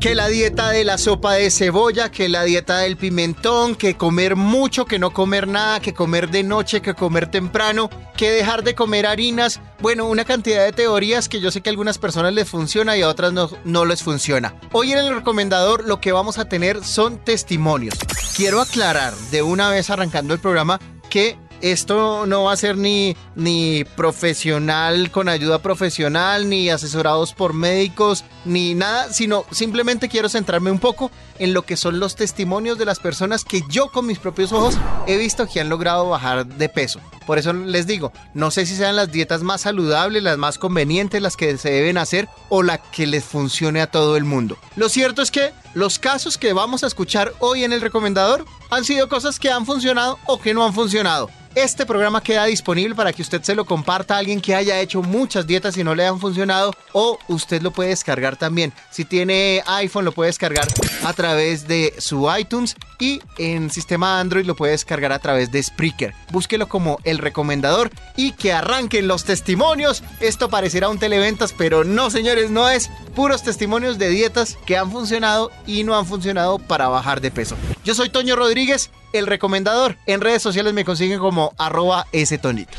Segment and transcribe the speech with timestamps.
[0.00, 4.36] Que la dieta de la sopa de cebolla, que la dieta del pimentón, que comer
[4.36, 8.76] mucho, que no comer nada, que comer de noche, que comer temprano, que dejar de
[8.76, 9.60] comer harinas.
[9.80, 13.02] Bueno, una cantidad de teorías que yo sé que a algunas personas les funciona y
[13.02, 14.54] a otras no, no les funciona.
[14.70, 17.96] Hoy en el recomendador lo que vamos a tener son testimonios.
[18.36, 20.78] Quiero aclarar de una vez arrancando el programa
[21.10, 27.54] que esto no va a ser ni, ni profesional con ayuda profesional, ni asesorados por
[27.54, 32.78] médicos, ni nada, sino simplemente quiero centrarme un poco en lo que son los testimonios
[32.78, 36.46] de las personas que yo con mis propios ojos he visto que han logrado bajar
[36.46, 37.00] de peso.
[37.26, 41.22] Por eso les digo, no sé si sean las dietas más saludables, las más convenientes,
[41.22, 44.58] las que se deben hacer o la que les funcione a todo el mundo.
[44.74, 48.84] Lo cierto es que los casos que vamos a escuchar hoy en el recomendador han
[48.84, 51.30] sido cosas que han funcionado o que no han funcionado.
[51.54, 55.02] Este programa queda disponible para que usted se lo comparta a alguien que haya hecho
[55.02, 58.72] muchas dietas y no le han funcionado o usted lo puede descargar también.
[58.90, 60.66] Si tiene iPhone lo puede descargar
[61.04, 65.62] a través de su iTunes y en sistema Android lo puede descargar a través de
[65.62, 66.14] Spreaker.
[66.30, 70.02] Búsquelo como el recomendador y que arranquen los testimonios.
[70.20, 74.90] Esto parecerá un televentas, pero no señores, no es puros testimonios de dietas que han
[74.90, 77.56] funcionado y no han funcionado para bajar de peso.
[77.84, 79.96] Yo soy Toño Rodríguez el recomendador.
[80.06, 82.76] En redes sociales me consiguen como arroba ese tonito.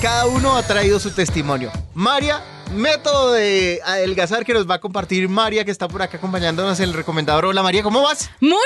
[0.00, 1.70] Cada uno ha traído su testimonio.
[1.92, 6.80] María, método de adelgazar que nos va a compartir María, que está por acá acompañándonos
[6.80, 7.44] en el recomendador.
[7.44, 8.30] Hola María, ¿cómo vas?
[8.40, 8.58] Muy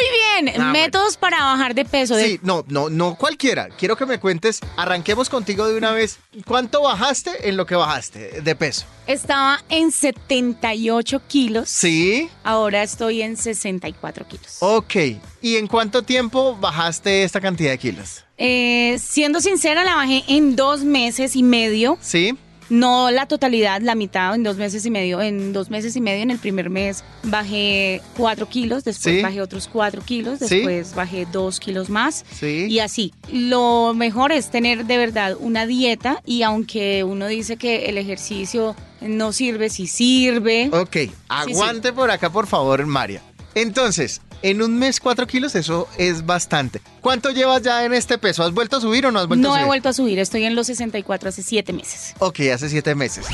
[0.44, 2.16] bien, ah, métodos para bajar de peso.
[2.16, 3.68] Sí, no, no, no cualquiera.
[3.68, 6.20] Quiero que me cuentes, arranquemos contigo de una vez.
[6.46, 8.86] ¿Cuánto bajaste en lo que bajaste de peso?
[9.08, 11.69] Estaba en 78 kilos.
[11.69, 12.30] Sí.
[12.44, 14.58] Ahora estoy en 64 kilos.
[14.60, 14.94] Ok.
[15.42, 18.23] ¿Y en cuánto tiempo bajaste esta cantidad de kilos?
[18.36, 21.98] Eh, siendo sincera, la bajé en dos meses y medio.
[22.00, 22.36] Sí.
[22.70, 25.20] No la totalidad, la mitad en dos meses y medio.
[25.20, 29.68] En dos meses y medio, en el primer mes, bajé cuatro kilos, después bajé otros
[29.70, 32.24] cuatro kilos, después bajé dos kilos más.
[32.32, 32.66] Sí.
[32.68, 33.12] Y así.
[33.30, 38.75] Lo mejor es tener de verdad una dieta y aunque uno dice que el ejercicio
[39.03, 40.70] no sirve, sí sirve.
[40.72, 40.97] Ok,
[41.28, 43.20] aguante por acá, por favor, María.
[43.54, 46.80] Entonces, en un mes 4 kilos, eso es bastante.
[47.04, 48.42] ¿Cuánto llevas ya en este peso?
[48.44, 49.60] ¿Has vuelto a subir o no has vuelto a subir?
[49.60, 52.15] No he vuelto a subir, estoy en los 64 hace 7 meses.
[52.19, 53.26] Ok, hace 7 meses.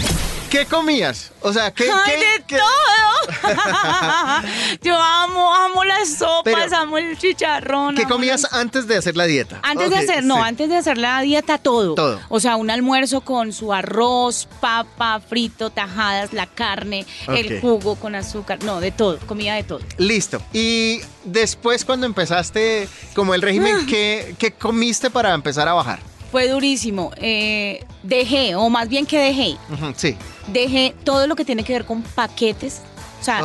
[0.50, 1.30] ¿Qué comías?
[1.40, 1.88] O sea, ¿qué?
[1.88, 2.58] ¡Ay, de todo!
[4.82, 7.94] Yo amo, amo las sopas, amo el chicharrón.
[7.94, 9.60] ¿Qué comías antes de hacer la dieta?
[9.62, 11.94] Antes de hacer, no, antes de hacer la dieta, todo.
[11.94, 12.18] Todo.
[12.28, 18.16] O sea, un almuerzo con su arroz, papa, frito, tajadas, la carne, el jugo con
[18.16, 19.80] azúcar, no, de todo, comida de todo.
[19.98, 20.42] Listo.
[20.52, 23.86] Y después cuando empezaste como el régimen, ah.
[23.88, 26.00] ¿qué, comiste para empezar a bajar?
[26.30, 27.10] Fue durísimo.
[27.16, 29.56] Eh, dejé, o más bien que dejé.
[29.96, 30.16] sí.
[30.46, 32.82] Dejé todo lo que tiene que ver con paquetes.
[33.20, 33.42] O sea,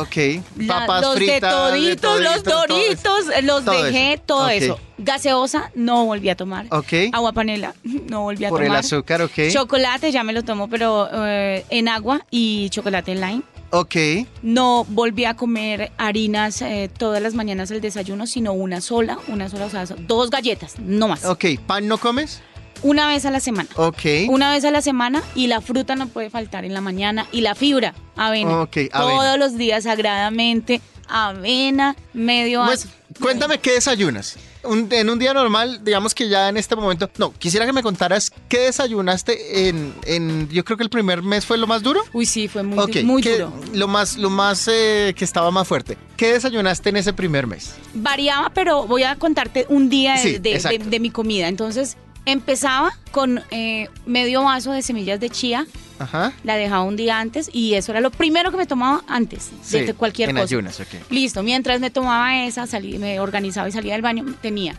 [0.66, 4.80] Papas los fritas, de toditos, los doritos, los dejé, todo eso.
[4.96, 6.66] Gaseosa, no volví a tomar.
[7.12, 8.64] Agua panela, no volví a tomar.
[8.64, 9.50] Por el azúcar, ok.
[9.50, 13.42] Chocolate, ya me lo tomo, pero eh, en agua y chocolate en lime.
[13.80, 13.96] Ok.
[14.42, 19.48] No volví a comer harinas eh, todas las mañanas el desayuno, sino una sola, una
[19.48, 21.24] sola, o sea, dos galletas, no más.
[21.24, 22.40] Ok, ¿pan no comes?
[22.82, 23.68] Una vez a la semana.
[23.76, 24.28] Ok.
[24.28, 27.40] Una vez a la semana y la fruta no puede faltar en la mañana y
[27.42, 28.62] la fibra, avena.
[28.62, 29.20] Ok, avena.
[29.20, 32.88] Todos los días sagradamente, avena, medio pues,
[33.20, 37.66] Cuéntame qué desayunas en un día normal, digamos que ya en este momento, no, quisiera
[37.66, 41.66] que me contaras qué desayunaste en, en yo creo que el primer mes fue lo
[41.66, 42.02] más duro.
[42.12, 43.52] Uy, sí, fue muy, muy duro.
[43.72, 45.96] Lo más, lo más eh, que estaba más fuerte.
[46.16, 47.74] ¿Qué desayunaste en ese primer mes?
[47.94, 51.48] Variaba, pero voy a contarte un día de mi comida.
[51.48, 55.66] Entonces, empezaba con eh, medio vaso de semillas de chía
[55.98, 56.32] Ajá.
[56.44, 59.94] La dejaba un día antes y eso era lo primero que me tomaba antes de
[59.94, 60.44] cualquier en cosa.
[60.44, 60.80] Ayunas,
[61.10, 64.76] Listo, mientras me tomaba esa, salí, me organizaba y salía del baño, tenía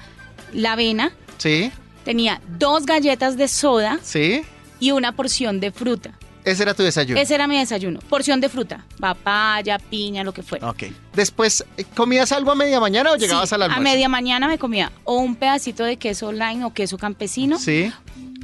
[0.53, 1.11] la avena.
[1.38, 1.72] Sí.
[2.03, 4.00] Tenía dos galletas de soda.
[4.01, 4.41] Sí.
[4.79, 6.13] Y una porción de fruta.
[6.47, 7.19] Ese era tu desayuno.
[7.19, 7.99] Ese era mi desayuno.
[8.07, 8.85] Porción de fruta.
[9.01, 10.69] Papaya, piña, lo que fuera.
[10.69, 10.84] Ok.
[11.13, 13.81] Después, ¿comías algo a media mañana o llegabas a la almuerzo?
[13.81, 17.59] A media mañana me comía o un pedacito de queso online o queso campesino.
[17.59, 17.91] Sí.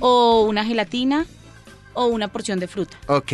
[0.02, 1.26] O una gelatina
[1.94, 2.98] o una porción de fruta.
[3.08, 3.34] Ok.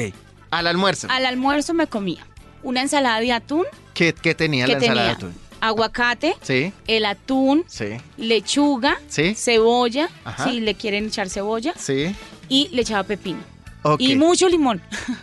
[0.51, 1.07] ¿Al almuerzo?
[1.09, 2.25] Al almuerzo me comía
[2.63, 3.65] una ensalada de atún.
[3.93, 5.35] ¿Qué, tenía la ensalada de atún?
[5.61, 6.71] Aguacate, sí.
[6.87, 7.97] el atún, sí.
[8.15, 9.35] lechuga, sí.
[9.35, 10.09] cebolla,
[10.45, 12.15] si le quieren echar cebolla, sí.
[12.47, 13.39] y le echaba pepino.
[13.97, 14.81] Y mucho limón.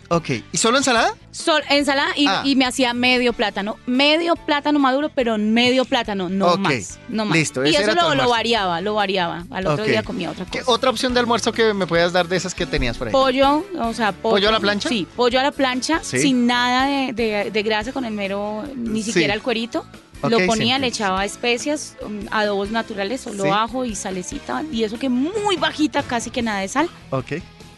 [0.08, 0.30] Ok.
[0.52, 1.14] ¿Y solo ensalada?
[1.30, 2.42] Sol, ensalada ah.
[2.44, 3.76] y, me hacía medio plátano.
[3.86, 6.98] Medio plátano maduro, pero medio plátano, no más.
[7.08, 7.36] No más.
[7.36, 7.66] Listo.
[7.66, 9.44] Y eso lo, variaba, lo variaba.
[9.50, 10.58] Al otro día comía otra cosa.
[10.58, 13.12] ¿Qué otra opción de almuerzo que me puedas dar de esas que tenías por ahí?
[13.12, 14.48] Pollo, o sea, pollo.
[14.48, 14.88] a la plancha?
[14.88, 19.42] Sí, pollo a la plancha, sin nada de, grasa, con el mero, ni siquiera el
[19.42, 19.84] cuerito.
[20.22, 24.64] lo ponía, le echaba especias, um, adobos naturales, solo ajo y salecita.
[24.72, 26.88] Y eso que muy bajita, casi que nada de sal.
[27.10, 27.34] Ok.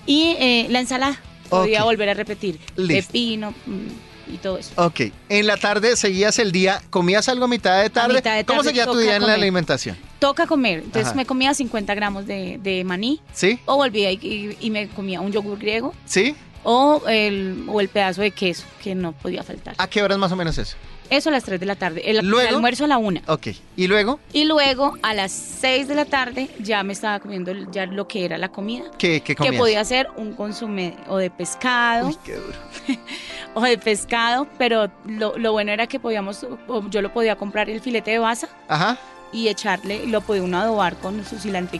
[0.09, 1.21] Y eh, la ensalada.
[1.51, 2.59] Podía volver a repetir.
[2.77, 4.73] Pepino mm, y todo eso.
[4.77, 5.01] Ok.
[5.29, 8.15] En la tarde seguías el día, comías algo a mitad de tarde.
[8.15, 9.97] Mitad de tarde ¿Cómo seguía tu día en la alimentación?
[10.19, 10.81] Toca comer.
[10.81, 13.21] Entonces me comía 50 gramos de, maní.
[13.33, 13.61] Sí.
[13.67, 15.95] O volvía y, y, me comía un yogur griego.
[16.07, 16.35] Sí.
[16.65, 19.75] O el, o el pedazo de queso, que no podía faltar.
[19.79, 20.77] ¿A qué horas más o menos eso?
[21.11, 22.03] Eso a las 3 de la tarde.
[22.05, 23.23] El, almuerzo a la 1.
[23.29, 23.49] Ok.
[23.77, 24.21] ¿Y luego?
[24.33, 28.25] Y luego a las 6 de la tarde ya me estaba comiendo ya lo que
[28.25, 28.85] era la comida.
[28.99, 32.09] ¿Qué, qué Que podía ser un consumo o de pescado.
[32.09, 32.59] Uy, qué duro.
[33.55, 36.47] o de pescado, pero lo, lo, bueno era que podíamos,
[36.91, 38.49] yo lo podía comprar el filete de basa.
[38.69, 38.99] Ajá
[39.33, 41.79] y echarle, lo puede uno adobar con su cilantro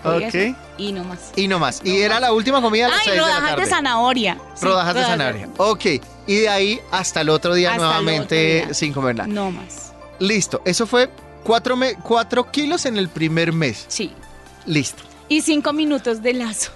[0.77, 1.33] y no más.
[1.37, 1.81] Y no más.
[1.85, 4.39] y era la última comida a las Ay, rodajas de, zanahoria.
[4.61, 5.49] rodajas de zanahoria.
[5.57, 5.85] Ok.
[6.27, 9.29] Y de ahí hasta el otro día nuevamente sin comer nada.
[9.29, 9.93] No más.
[10.19, 10.61] Listo.
[10.65, 11.09] Eso fue
[11.43, 13.85] cuatro, cuatro kilos en el primer mes.
[13.89, 14.13] Sí.
[14.67, 15.03] Listo.
[15.29, 16.71] Y cinco minutos de lazo.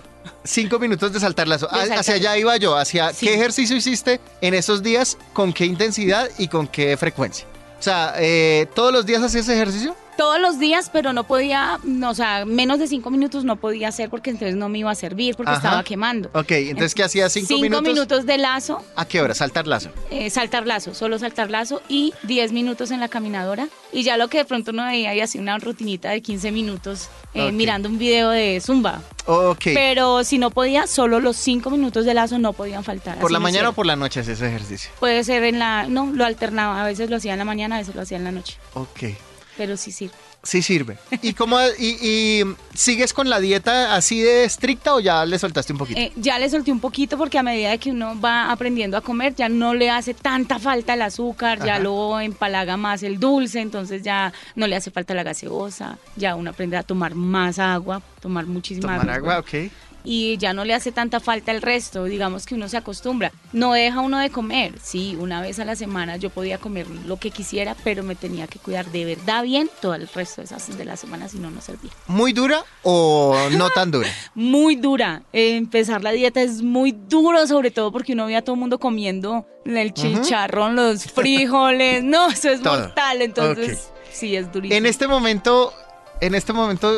[0.44, 1.68] Cinco minutos de saltar lazo.
[1.70, 2.76] Hacia allá iba yo.
[2.76, 7.46] Hacia qué ejercicio hiciste en esos días, con qué intensidad y con qué frecuencia.
[7.78, 9.96] O sea, eh, ¿todos los días hacías ejercicio?
[10.16, 14.10] Todos los días, pero no podía, o sea, menos de cinco minutos no podía hacer
[14.10, 16.30] porque entonces no me iba a servir porque estaba quemando.
[16.34, 17.28] Ok, entonces ¿qué hacía?
[17.28, 17.78] ¿Cinco, minutos?
[17.78, 18.84] Cinco minutos de lazo.
[18.96, 19.34] ¿A qué hora?
[19.34, 19.90] ¿Saltar lazo?
[20.10, 23.68] Eh, saltar lazo, solo saltar lazo y diez minutos en la caminadora.
[23.92, 27.08] Y ya lo que de pronto no veía y hacía una rutinita de 15 minutos
[27.34, 29.02] eh, mirando un video de Zumba.
[29.26, 29.64] Ok.
[29.74, 33.18] Pero si no podía, solo los cinco minutos de lazo no podían faltar.
[33.18, 34.90] ¿Por la mañana o por la noche ese ejercicio?
[34.98, 37.78] Puede ser en la, no, lo alternaba, a veces lo hacía en la mañana, a
[37.78, 38.56] veces lo hacía en la noche.
[38.74, 39.02] Ok
[39.56, 40.14] pero sí sirve.
[40.42, 40.98] Sí sirve.
[41.22, 42.42] ¿Y cómo y,
[42.74, 46.00] sigues con la dieta así de estricta o ya le soltaste un poquito?
[46.00, 49.34] Eh, ya le solté un poquito porque a medida que uno va aprendiendo a comer
[49.34, 54.02] ya no le hace tanta falta el azúcar, ya lo empalaga más el dulce, entonces
[54.02, 58.46] ya no le hace falta la gaseosa, ya uno aprende a tomar más agua, tomar
[58.46, 59.38] muchísima tomar agua.
[59.38, 59.70] ok
[60.04, 63.32] y ya no le hace tanta falta el resto, digamos que uno se acostumbra.
[63.52, 67.18] No deja uno de comer, sí, una vez a la semana yo podía comer lo
[67.18, 70.76] que quisiera, pero me tenía que cuidar de verdad bien todo el resto de esas
[70.76, 71.90] de la semana, si no, no servía.
[72.06, 74.08] ¿Muy dura o no tan dura?
[74.34, 75.22] muy dura.
[75.32, 78.78] empezar la dieta es muy duro, sobre todo porque uno ve a todo el mundo
[78.78, 83.90] comiendo el chicharrón, los frijoles, no, eso es mortal, entonces...
[84.12, 84.76] Sí, es durísimo.
[84.76, 85.72] En este momento
[86.22, 86.88] en este momento,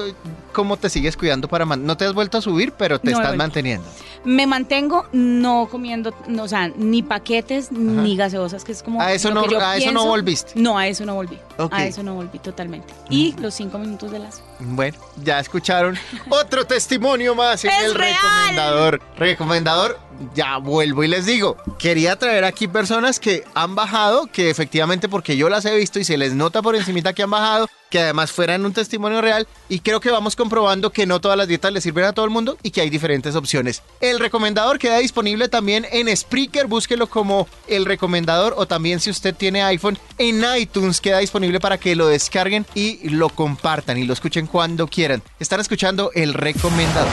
[0.53, 3.87] ¿cómo te sigues cuidando para No te has vuelto a subir, pero te estás manteniendo.
[4.23, 9.01] Me mantengo no comiendo, o sea, ni paquetes ni gaseosas, que es como.
[9.01, 10.53] A eso, no, a eso no volviste.
[10.57, 11.39] No, a eso no volví.
[11.71, 12.93] A eso no volví totalmente.
[13.09, 14.43] Y los cinco minutos de lazo.
[14.67, 15.99] Bueno, ya escucharon
[16.31, 19.01] otro testimonio más en el recomendador.
[19.17, 19.99] Recomendador,
[20.35, 25.37] ya vuelvo y les digo, quería traer aquí personas que han bajado, que efectivamente porque
[25.37, 28.33] yo las he visto y se les nota por encimita que han bajado, que además
[28.33, 31.81] fueran un testimonio real y creo que vamos comprobando que no todas las dietas le
[31.81, 33.83] sirven a todo el mundo y que hay diferentes opciones.
[34.01, 39.35] El recomendador queda disponible también en Spreaker, búsquelo como el recomendador o también si usted
[39.35, 44.13] tiene iPhone en iTunes queda disponible para que lo descarguen y lo compartan y lo
[44.13, 45.21] escuchen cuando quieran.
[45.41, 47.11] Están escuchando el recomendador.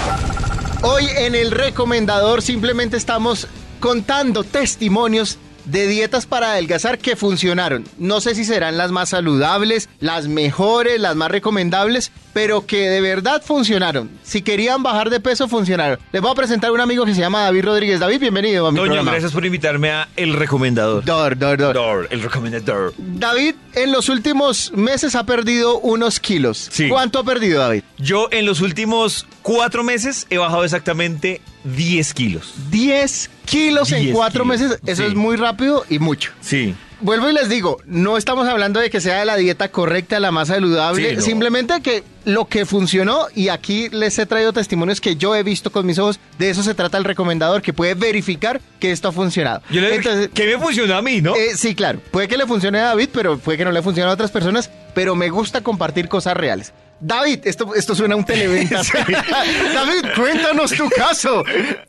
[0.84, 3.48] Hoy en el recomendador simplemente estamos
[3.80, 7.86] contando testimonios de dietas para adelgazar que funcionaron.
[7.98, 13.02] No sé si serán las más saludables, las mejores, las más recomendables, pero que de
[13.02, 14.10] verdad funcionaron.
[14.24, 16.00] Si querían bajar de peso, funcionaron.
[16.12, 18.00] Les voy a presentar a un amigo que se llama David Rodríguez.
[18.00, 21.04] David, bienvenido a mi Doña, gracias por invitarme a El Recomendador.
[21.04, 21.74] Dor, dor, dor.
[21.74, 22.94] Dor, El Recomendador.
[22.98, 26.70] David, en los últimos meses ha perdido unos kilos.
[26.72, 26.90] Sí.
[26.90, 27.84] ¿Cuánto ha perdido, David?
[27.98, 32.54] Yo en los últimos cuatro meses he bajado exactamente 10 kilos.
[32.70, 36.32] 10 kilos en cuatro meses, eso es muy rápido y mucho.
[36.42, 36.76] Sí.
[37.02, 40.32] Vuelvo y les digo, no estamos hablando de que sea de la dieta correcta, la
[40.32, 45.36] más saludable, simplemente que lo que funcionó, y aquí les he traído testimonios que yo
[45.36, 48.92] he visto con mis ojos, de eso se trata el recomendador, que puede verificar que
[48.92, 49.62] esto ha funcionado.
[49.70, 51.36] Yo le Entonces, que me funcionó a mí, ¿no?
[51.36, 54.10] Eh, sí, claro, puede que le funcione a David, pero puede que no le funcione
[54.10, 56.74] a otras personas, pero me gusta compartir cosas reales.
[57.02, 58.82] David, esto, esto suena a un televenta.
[59.74, 61.44] David, cuéntanos tu caso.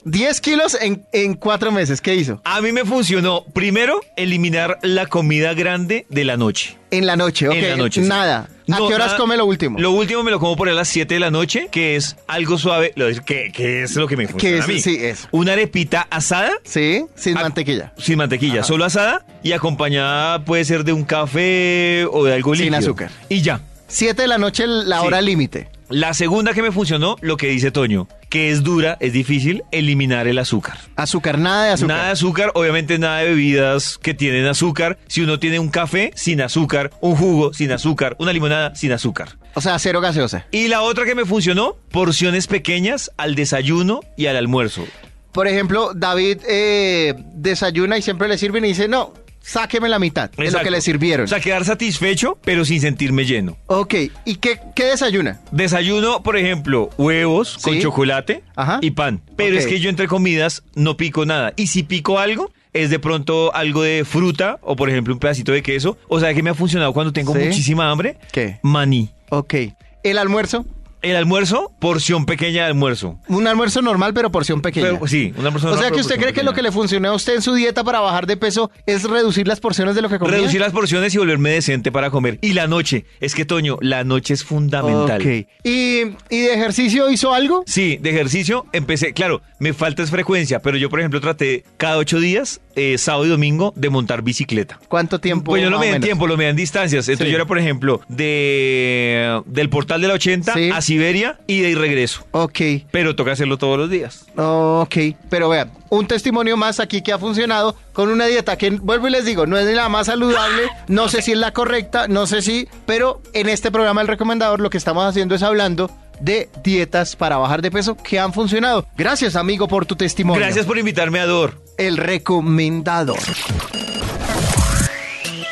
[0.05, 2.41] 10 kilos en, en cuatro meses, ¿qué hizo?
[2.45, 6.77] A mí me funcionó, primero, eliminar la comida grande de la noche.
[6.91, 7.55] En la noche, ok.
[7.55, 8.01] En la noche.
[8.03, 8.49] Nada.
[8.71, 9.79] ¿A No, qué horas nada- come lo último?
[9.79, 12.17] Lo último me lo como por ahí a las 7 de la noche, que es
[12.27, 14.65] algo suave, lo- que, que es lo que me funciona es?
[14.65, 14.81] a mí.
[14.81, 15.29] Sí, eso.
[15.31, 17.93] Una arepita asada, Sí, sin mantequilla.
[17.99, 22.67] sin mantequilla, solo asada y acompañada puede ser de un café o de algo Sin
[22.67, 22.79] líquido.
[22.79, 23.11] azúcar.
[23.29, 23.61] Y ya.
[23.95, 25.07] Siete de la noche la Sí.
[25.07, 25.69] hora límite.
[25.91, 30.27] La segunda que me funcionó, lo que dice Toño, que es dura, es difícil eliminar
[30.27, 30.79] el azúcar.
[30.97, 31.89] Azúcar, nada de azúcar.
[31.97, 34.99] Nada de azúcar, obviamente nada de bebidas que tienen azúcar.
[35.09, 39.37] Si uno tiene un café sin azúcar, un jugo sin azúcar, una limonada sin azúcar.
[39.53, 40.47] O sea, cero gaseosa.
[40.53, 44.87] Y la otra que me funcionó, porciones pequeñas al desayuno y al almuerzo.
[45.33, 50.31] Por ejemplo, David eh, desayuna y siempre le sirven y dice, no, sáqueme la mitad
[50.31, 50.65] de lo Exacto.
[50.65, 51.25] que le sirvieron.
[51.25, 53.57] O sea, quedar satisfecho, pero sin sentirme lleno.
[53.67, 53.95] ok,
[54.25, 55.41] ¿y qué, qué desayuna?
[55.51, 58.79] Desayuno, por ejemplo, huevos con chocolate Ajá.
[58.83, 59.21] y pan.
[59.37, 61.53] Pero es que yo entre comidas no pico nada.
[61.57, 65.53] Y si pico algo, es de pronto algo de fruta o, por ejemplo, un pedacito
[65.53, 65.99] de queso.
[66.09, 67.41] O sea, que me ha funcionado cuando tengo ¿Sí?
[67.41, 68.17] muchísima hambre.
[68.33, 68.59] ¿Qué?
[68.63, 69.11] Maní.
[69.31, 69.55] Ok.
[70.03, 70.65] ¿El almuerzo?
[71.03, 73.19] El almuerzo, porción pequeña de almuerzo.
[73.29, 74.91] Un almuerzo normal, pero porción pequeña.
[74.93, 77.15] Pero, sí, una persona o sea que usted cree que lo que le funcionó a
[77.15, 80.19] usted en su dieta para bajar de peso es reducir las porciones de lo que
[80.19, 80.37] comía.
[80.37, 82.39] Reducir las porciones y volverme decente para comer.
[82.41, 83.05] Y la noche.
[83.21, 85.21] Es que, Toño, la noche es fundamental.
[85.21, 85.47] Ok.
[85.65, 87.65] ¿Y, ¿Y de ejercicio hizo algo?
[87.67, 91.97] Sí, de ejercicio empecé, claro, me falta es frecuencia, pero yo por ejemplo traté cada
[91.99, 94.79] ocho días, eh, sábado y domingo, de montar bicicleta.
[94.89, 95.51] ¿Cuánto tiempo?
[95.53, 96.05] Pues yo no me menos?
[96.05, 97.09] tiempo, lo me en distancias.
[97.09, 97.33] Entonces Sí.
[97.33, 100.71] yo era, por ejemplo, de del portal de la 80 Sí.
[100.93, 102.27] Siberia y de ahí regreso.
[102.33, 102.61] Ok.
[102.91, 104.27] Pero toca hacerlo todos los días.
[104.37, 104.97] Ok,
[105.31, 109.11] pero vean, un testimonio más aquí que ha funcionado con una dieta que, vuelvo y
[109.11, 112.27] les digo, no es ni la más saludable, no sé si es la correcta, no
[112.27, 116.51] sé si, pero en este programa El Recomendador lo que estamos haciendo es hablando de
[116.63, 118.87] dietas para bajar de peso que han funcionado.
[118.97, 120.41] Gracias, amigo, por tu testimonio.
[120.41, 121.59] Gracias por invitarme a Dor.
[121.79, 123.19] El Recomendador.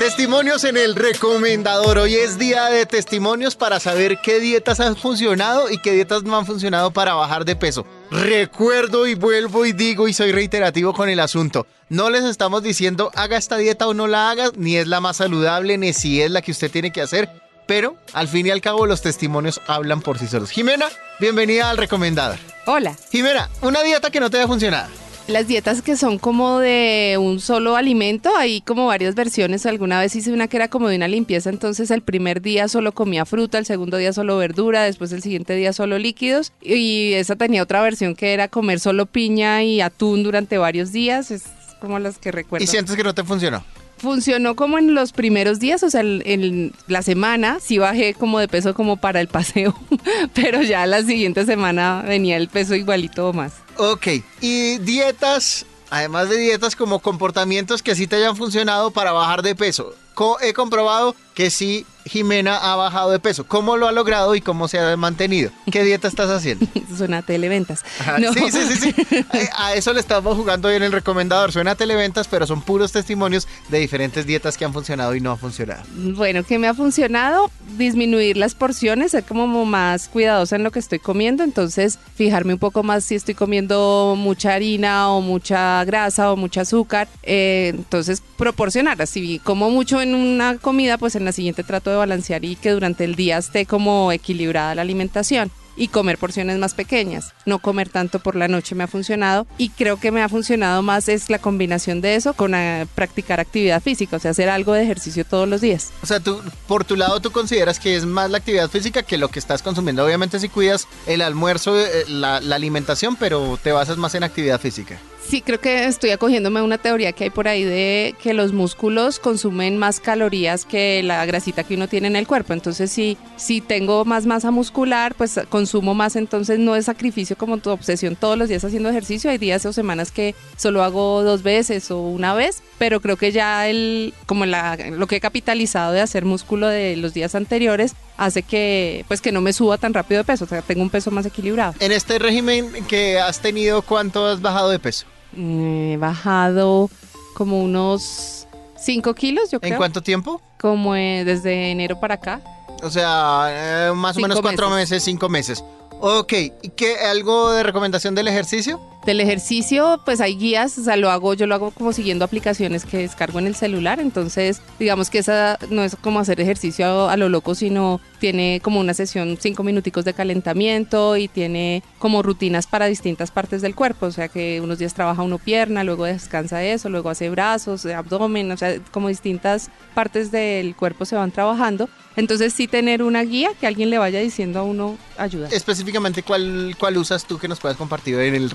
[0.00, 1.98] Testimonios en el recomendador.
[1.98, 6.38] Hoy es día de testimonios para saber qué dietas han funcionado y qué dietas no
[6.38, 7.84] han funcionado para bajar de peso.
[8.10, 11.66] Recuerdo y vuelvo y digo y soy reiterativo con el asunto.
[11.90, 15.18] No les estamos diciendo haga esta dieta o no la haga, ni es la más
[15.18, 17.28] saludable, ni si es la que usted tiene que hacer.
[17.66, 20.50] Pero al fin y al cabo los testimonios hablan por sí solos.
[20.50, 20.86] Jimena,
[21.20, 22.38] bienvenida al recomendador.
[22.64, 22.96] Hola.
[23.12, 24.88] Jimena, una dieta que no te haya funcionado.
[25.30, 29.64] Las dietas que son como de un solo alimento, hay como varias versiones.
[29.64, 32.90] Alguna vez hice una que era como de una limpieza, entonces el primer día solo
[32.90, 36.52] comía fruta, el segundo día solo verdura, después el siguiente día solo líquidos.
[36.60, 41.30] Y esa tenía otra versión que era comer solo piña y atún durante varios días.
[41.30, 41.44] Es
[41.80, 42.64] como las que recuerdo.
[42.64, 43.64] Y sientes que no te funcionó.
[44.00, 48.48] Funcionó como en los primeros días, o sea, en, la semana sí bajé como de
[48.48, 49.74] peso como para el paseo,
[50.34, 53.52] pero ya la siguiente semana venía el peso igualito o más.
[53.76, 54.06] Ok,
[54.40, 59.54] y dietas, además de dietas como comportamientos que sí te hayan funcionado para bajar de
[59.54, 59.94] peso.
[60.14, 63.46] Co- he comprobado que sí, Jimena ha bajado de peso.
[63.46, 65.50] ¿Cómo lo ha logrado y cómo se ha mantenido?
[65.70, 66.66] ¿Qué dieta estás haciendo?
[66.98, 67.82] Suena a televentas.
[67.98, 68.32] Ajá, No.
[68.34, 69.16] Sí, sí, sí, sí.
[69.54, 71.50] A a eso le estamos jugando hoy en el recomendador.
[71.50, 75.30] Suena a televentas, pero son puros testimonios de diferentes dietas que han funcionado y no
[75.30, 75.82] han funcionado.
[75.94, 80.78] Bueno, que me ha funcionado disminuir las porciones, ser como más cuidadosa en lo que
[80.78, 86.32] estoy comiendo, entonces fijarme un poco más si estoy comiendo mucha harina o mucha grasa
[86.32, 91.29] o mucho azúcar, eh, entonces proporcionar, si como mucho en una comida, pues en la
[91.32, 95.50] siguiente trato de balancear y que durante el día esté como equilibrada la alimentación.
[95.76, 99.70] Y comer porciones más pequeñas, no comer tanto por la noche me ha funcionado y
[99.70, 103.80] creo que me ha funcionado más es la combinación de eso con eh, practicar actividad
[103.80, 105.90] física, o sea, hacer algo de ejercicio todos los días.
[106.02, 109.16] O sea, tú, por tu lado, tú consideras que es más la actividad física que
[109.16, 110.04] lo que estás consumiendo.
[110.04, 114.60] Obviamente, si cuidas el almuerzo, eh, la, la alimentación, pero te basas más en actividad
[114.60, 114.98] física.
[115.30, 118.52] Sí, creo que estoy acogiéndome a una teoría que hay por ahí de que los
[118.52, 122.52] músculos consumen más calorías que la grasita que uno tiene en el cuerpo.
[122.52, 126.16] Entonces, si, si tengo más masa muscular, pues consumo más.
[126.16, 129.30] Entonces, no es sacrificio como tu obsesión todos los días haciendo ejercicio.
[129.30, 133.30] Hay días o semanas que solo hago dos veces o una vez, pero creo que
[133.30, 137.94] ya el, como la, lo que he capitalizado de hacer músculo de los días anteriores
[138.16, 140.44] hace que, pues, que no me suba tan rápido de peso.
[140.44, 141.74] O sea, tengo un peso más equilibrado.
[141.78, 145.06] En este régimen que has tenido, ¿cuánto has bajado de peso?
[145.36, 146.90] He bajado
[147.34, 148.46] como unos
[148.78, 149.78] 5 kilos, yo ¿En creo.
[149.78, 150.40] cuánto tiempo?
[150.58, 152.40] Como eh, desde enero para acá.
[152.82, 154.90] O sea, eh, más o menos cuatro meses.
[154.90, 155.64] meses, cinco meses.
[156.00, 156.32] Ok,
[156.62, 158.80] ¿y qué, algo de recomendación del ejercicio?
[159.06, 162.84] Del ejercicio, pues hay guías, o sea, lo hago, yo lo hago como siguiendo aplicaciones
[162.84, 167.12] que descargo en el celular, entonces digamos que esa no es como hacer ejercicio a,
[167.12, 172.22] a lo loco, sino tiene como una sesión cinco minuticos de calentamiento y tiene como
[172.22, 176.04] rutinas para distintas partes del cuerpo, o sea que unos días trabaja uno pierna, luego
[176.04, 181.32] descansa eso, luego hace brazos, abdomen, o sea, como distintas partes del cuerpo se van
[181.32, 181.88] trabajando.
[182.16, 185.48] Entonces sí tener una guía que alguien le vaya diciendo a uno ayuda.
[185.50, 188.50] Específicamente, ¿cuál, ¿cuál usas tú que nos puedas compartir en el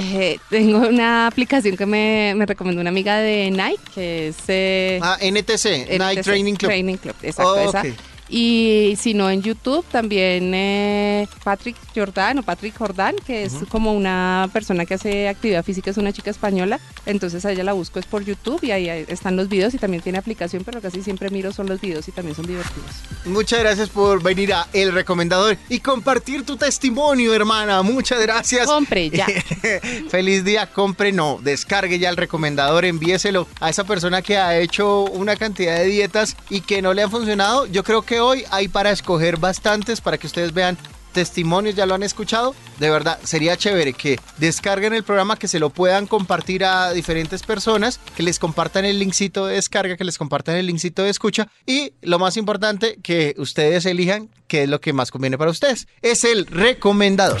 [0.00, 4.36] Eh, tengo una aplicación que me, me recomendó una amiga de Nike, que es...
[4.48, 6.68] eh, Ah, NTC, NTC, Training Club.
[6.70, 7.82] Training Club, exacto, Oh, esa.
[8.28, 13.94] Y si no en YouTube, también eh, Patrick Jordan o Patrick Jordan, que es como
[13.94, 16.78] una persona que hace actividad física, es una chica española.
[17.06, 20.02] Entonces a ella la busco es por YouTube y ahí están los videos y también
[20.02, 22.90] tiene aplicación, pero casi siempre miro son los videos y también son divertidos.
[23.24, 27.82] Muchas gracias por venir a El Recomendador y compartir tu testimonio, hermana.
[27.82, 28.66] Muchas gracias.
[28.66, 29.26] Compre ya.
[30.10, 35.04] Feliz día, compre, no, descargue ya el recomendador, envíeselo a esa persona que ha hecho
[35.04, 37.66] una cantidad de dietas y que no le han funcionado.
[37.66, 40.76] Yo creo que hoy hay para escoger bastantes para que ustedes vean
[41.12, 42.54] testimonios, ya lo han escuchado.
[42.78, 47.42] De verdad, sería chévere que descarguen el programa, que se lo puedan compartir a diferentes
[47.42, 51.48] personas, que les compartan el linkcito de descarga, que les compartan el linkcito de escucha
[51.66, 55.88] y lo más importante, que ustedes elijan qué es lo que más conviene para ustedes.
[56.02, 57.40] Es el recomendador.